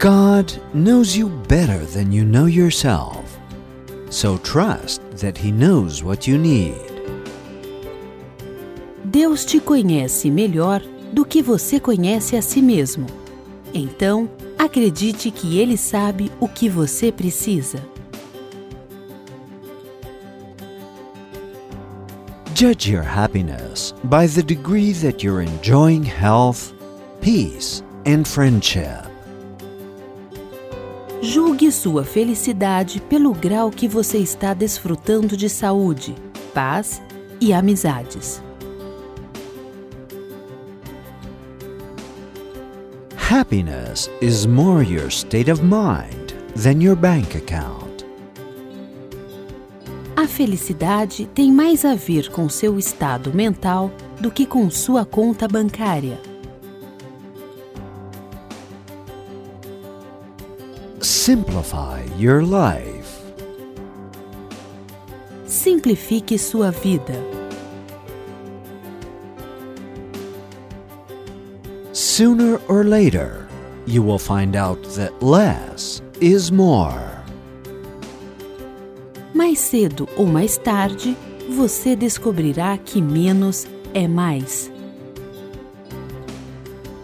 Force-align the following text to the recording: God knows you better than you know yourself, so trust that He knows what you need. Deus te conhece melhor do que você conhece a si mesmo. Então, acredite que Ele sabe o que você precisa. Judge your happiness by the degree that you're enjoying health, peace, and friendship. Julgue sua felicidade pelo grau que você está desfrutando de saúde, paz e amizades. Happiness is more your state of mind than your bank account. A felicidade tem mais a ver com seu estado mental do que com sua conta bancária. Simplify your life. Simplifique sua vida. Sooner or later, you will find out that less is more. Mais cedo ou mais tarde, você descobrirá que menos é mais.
God 0.00 0.58
knows 0.72 1.14
you 1.14 1.28
better 1.46 1.84
than 1.84 2.10
you 2.10 2.24
know 2.24 2.46
yourself, 2.46 3.38
so 4.08 4.38
trust 4.38 5.02
that 5.18 5.36
He 5.36 5.52
knows 5.52 6.02
what 6.02 6.26
you 6.26 6.38
need. 6.38 6.80
Deus 9.04 9.44
te 9.44 9.60
conhece 9.60 10.30
melhor 10.30 10.80
do 11.12 11.22
que 11.22 11.42
você 11.42 11.78
conhece 11.78 12.34
a 12.34 12.40
si 12.40 12.62
mesmo. 12.62 13.08
Então, 13.74 14.26
acredite 14.58 15.30
que 15.30 15.58
Ele 15.58 15.76
sabe 15.76 16.32
o 16.40 16.48
que 16.48 16.66
você 16.66 17.12
precisa. 17.12 17.78
Judge 22.54 22.90
your 22.90 23.04
happiness 23.04 23.92
by 24.04 24.26
the 24.26 24.42
degree 24.42 24.94
that 24.94 25.22
you're 25.22 25.42
enjoying 25.42 26.02
health, 26.02 26.72
peace, 27.20 27.82
and 28.06 28.26
friendship. 28.26 29.09
Julgue 31.22 31.70
sua 31.70 32.02
felicidade 32.02 32.98
pelo 32.98 33.34
grau 33.34 33.70
que 33.70 33.86
você 33.86 34.16
está 34.16 34.54
desfrutando 34.54 35.36
de 35.36 35.50
saúde, 35.50 36.14
paz 36.54 37.02
e 37.38 37.52
amizades. 37.52 38.42
Happiness 43.30 44.08
is 44.22 44.46
more 44.46 44.82
your 44.82 45.08
state 45.08 45.50
of 45.50 45.62
mind 45.62 46.32
than 46.56 46.82
your 46.82 46.96
bank 46.96 47.36
account. 47.36 48.06
A 50.16 50.26
felicidade 50.26 51.26
tem 51.34 51.52
mais 51.52 51.84
a 51.84 51.94
ver 51.94 52.30
com 52.30 52.48
seu 52.48 52.78
estado 52.78 53.32
mental 53.34 53.90
do 54.18 54.30
que 54.30 54.46
com 54.46 54.70
sua 54.70 55.04
conta 55.04 55.46
bancária. 55.46 56.29
Simplify 61.02 62.04
your 62.18 62.42
life. 62.42 63.22
Simplifique 65.46 66.38
sua 66.38 66.70
vida. 66.70 67.14
Sooner 71.92 72.60
or 72.68 72.84
later, 72.84 73.48
you 73.86 74.02
will 74.02 74.18
find 74.18 74.54
out 74.54 74.82
that 74.96 75.22
less 75.22 76.02
is 76.20 76.52
more. 76.52 77.10
Mais 79.34 79.58
cedo 79.58 80.06
ou 80.18 80.26
mais 80.26 80.58
tarde, 80.58 81.16
você 81.48 81.96
descobrirá 81.96 82.76
que 82.76 83.00
menos 83.00 83.66
é 83.94 84.06
mais. 84.06 84.70